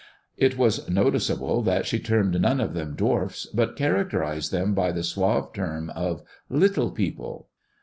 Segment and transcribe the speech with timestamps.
[0.35, 5.03] It was noticeable that she termed none of them dwarfs, but characterized them by the
[5.03, 6.23] suave term of"
[6.63, 7.49] little people."